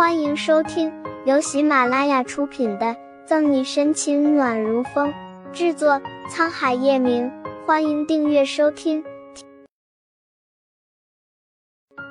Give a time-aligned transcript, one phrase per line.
[0.00, 0.90] 欢迎收听
[1.26, 2.86] 由喜马拉雅出品的
[3.26, 5.12] 《赠你深情暖如风》，
[5.52, 7.30] 制作沧海夜明。
[7.66, 9.04] 欢迎订阅收听。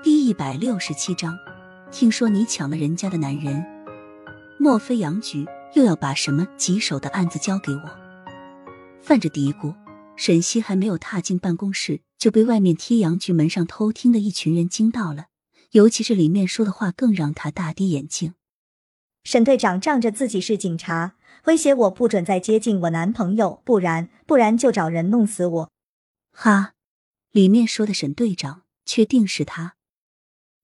[0.04, 1.36] 第一百六十七章，
[1.92, 3.66] 听说你抢了人家的男人，
[4.60, 7.90] 莫非杨局又要把什么棘手的案子交给我？
[9.02, 9.74] 泛着嘀咕，
[10.16, 15.29] 沈西还没有踏进办公室，就被外面贴杨局门上偷听的一群人惊到了。
[15.72, 18.34] 尤其是里面说的话，更让他大跌眼镜。
[19.24, 25.72] 沈队长仗着自己是警察，威胁我不准再接近我男朋友，不然不然就找人弄死我。
[26.32, 26.74] 哈，
[27.32, 29.76] 里面说的沈队长，确定是他？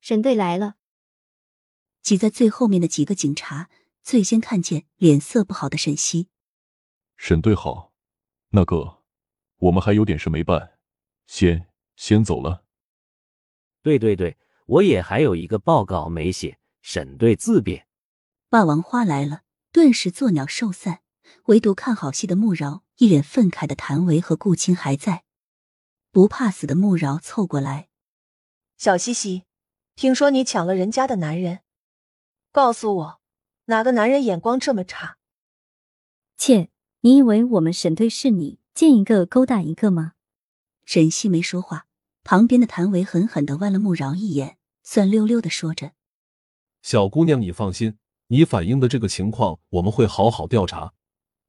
[0.02, 0.76] 沈队来了。
[2.02, 3.70] 挤在最后面的几个警察
[4.04, 6.30] 最先看见脸色不好的沈西。
[7.18, 7.94] 沈队好，
[8.50, 9.04] 那个，
[9.58, 10.78] 我们还有点事没办，
[11.28, 12.64] 先先走了。
[13.84, 14.38] 对对对。
[14.66, 17.88] 我也还有一个报告没写，沈队自便。
[18.50, 21.02] 霸王花来了，顿时作鸟兽散，
[21.46, 25.24] 唯独看好戏的穆饶一脸愤慨的谭维和顾青还在。
[26.12, 27.90] 不怕死的穆饶凑过来，
[28.78, 29.44] 小西西，
[29.96, 31.60] 听说你抢了人家的男人，
[32.52, 33.22] 告诉我，
[33.66, 35.18] 哪个男人眼光这么差？
[36.38, 40.14] 切，你以为我们沈队是你见一个勾搭一个吗？
[40.86, 41.86] 沈西没说话。
[42.28, 44.55] 旁边的谭维狠狠的剜了穆饶一眼，
[44.88, 45.94] 酸溜溜的说着
[46.84, 47.98] ：“小姑娘，你放心，
[48.28, 50.94] 你反映的这个情况，我们会好好调查。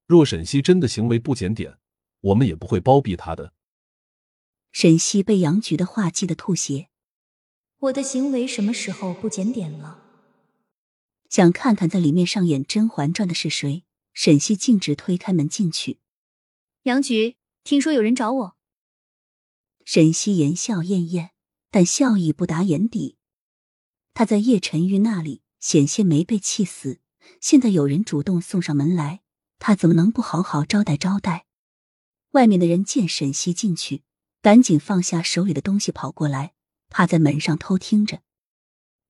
[0.07, 1.77] 若沈西真的行为不检点，
[2.21, 3.53] 我们也不会包庇她的。”
[4.73, 6.89] 沈西被杨局的话气得吐血。
[7.77, 10.03] 我的行为什么时候不检点了？
[11.29, 13.83] 想看看在里面上演《甄嬛传》的是谁？
[14.13, 15.99] 沈西径直推开门进去。
[16.83, 18.57] 杨局，听说有人找我。
[19.85, 21.29] 沈西言笑晏晏，
[21.69, 23.16] 但笑意不达眼底。
[24.17, 26.99] 他在叶晨玉那里险些没被气死，
[27.39, 29.21] 现在有人主动送上门来，
[29.59, 31.45] 他怎么能不好好招待招待？
[32.31, 34.01] 外面的人见沈西进去，
[34.41, 36.55] 赶紧放下手里的东西跑过来，
[36.89, 38.21] 趴在门上偷听着。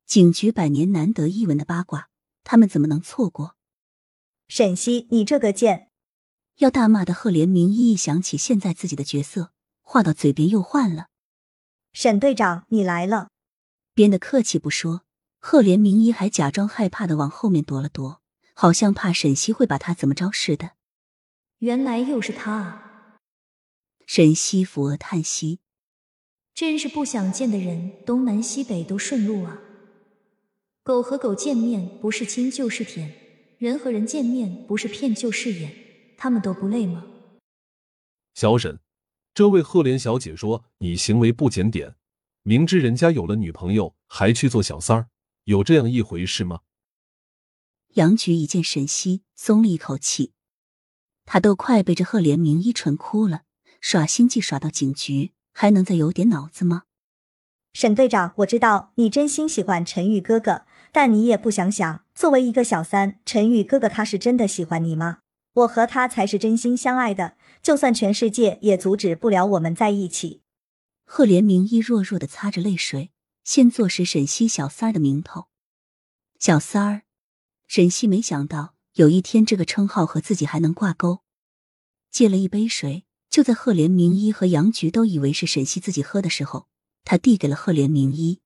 [0.05, 2.09] 警局百年难得一闻的八卦，
[2.43, 3.55] 他们怎么能错过？
[4.49, 5.89] 沈西，你这个贱！
[6.57, 9.53] 要大骂的贺连明一一想起现在自己的角色。
[9.79, 11.07] 话到嘴边又换了，
[11.93, 13.29] 沈队长，你来了。
[13.97, 15.01] 编得客气不说，
[15.39, 18.21] 赫连明一还假装害怕的往后面躲了躲，
[18.53, 20.73] 好像怕沈西会把他怎么着似的。
[21.61, 23.17] 原来又是他啊！
[24.05, 25.61] 沈西抚额叹息，
[26.53, 29.59] 真是不想见的人，东南西北都顺路啊。
[30.83, 33.11] 狗和狗见面不是亲就是舔，
[33.57, 35.73] 人和人见面不是骗就是演，
[36.15, 37.03] 他们都不累吗？
[38.35, 38.77] 小沈。
[39.33, 41.95] 这位赫连小姐说：“你行为不检点，
[42.47, 45.09] 明知人家有了女朋友还去做小三儿，
[45.43, 46.61] 有这样一回事吗？”
[47.95, 50.31] 杨菊一见沈西，松了一口气。
[51.25, 53.41] 他都快被这赫连明一蠢哭了，
[53.81, 56.83] 耍心计耍到警局，还能再有点脑子吗？
[57.73, 60.61] 沈队长，我知道你真心喜欢陈玉哥哥，
[60.93, 65.17] 但你也不想想，作为一个小三，陈玉哥哥他是真的喜欢你吗？
[65.51, 70.43] 我和他才是真心相爱的，就算全世界也阻止不了我们在一起。
[71.09, 73.11] 赫连明一弱弱的擦着泪水，
[73.45, 75.47] 先坐实沈西小三儿的名头。
[76.37, 77.03] 小三儿，
[77.65, 81.21] 沈西没想到有一天这个称号和自己还能挂钩。
[82.11, 86.67] 借了一杯水，就在赫连明一和杨菊都以为是沈西自己喝的时候，
[87.05, 88.41] 他递给了赫连明一。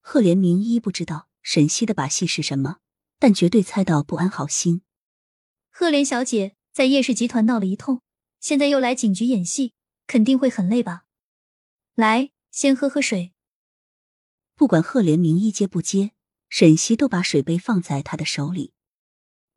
[0.00, 2.76] 赫连明一不知道沈西的把戏是什么，
[3.18, 4.82] 但绝对猜到不安好心。
[5.70, 8.02] 赫连小姐在叶氏集团闹了一通，
[8.38, 9.72] 现在又来警局演戏，
[10.06, 11.04] 肯定会很累吧？
[12.00, 13.34] 来，先喝喝水。
[14.54, 16.12] 不管赫连明一接不接，
[16.48, 18.72] 沈西都把水杯放在他的手里，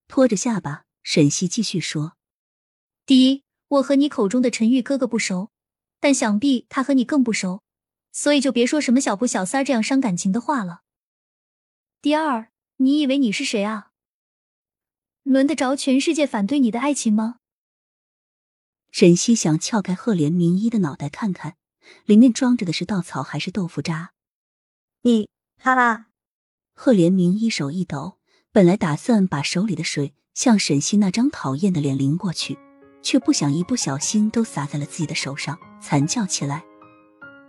[0.10, 2.18] 托着下巴，沈西继续说
[3.08, 5.52] ：“第一，我和你口中的陈玉哥哥不熟，
[6.02, 7.64] 但想必他和你更不熟，
[8.12, 10.82] 所以就别说什么小不小三这样伤感情的话了。
[12.02, 13.92] 第二，你以为你是谁啊？”
[15.24, 17.38] 轮得着全世界反对你的爱情吗？
[18.92, 21.56] 沈西想撬开赫连明一的脑袋看看，
[22.06, 24.12] 里面装着的是稻草还是豆腐渣。
[25.04, 26.08] 你哈哈！
[26.74, 28.18] 赫连明一手一抖，
[28.52, 32.58] 本来打算把手里的水向沈西那张讨厌的脸淋过去，
[33.02, 36.64] 却不想一不小心都洒在了自己的手上，惨叫起来。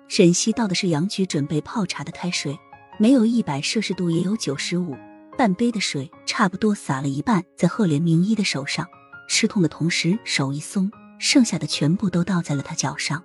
[0.08, 2.58] 沈西倒的是杨局准备泡茶的开水，
[2.98, 4.94] 没有一百摄氏度也有九十五。
[5.36, 8.86] 半杯的水差不多洒了一半在赫连明一的手上，
[9.28, 13.25] 吃痛的同时手一松，剩下的全部都倒在了他脚上。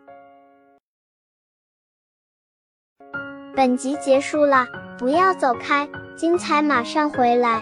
[3.59, 4.65] 本集结束了，
[4.97, 5.85] 不要走开，
[6.15, 7.61] 精彩马上回来。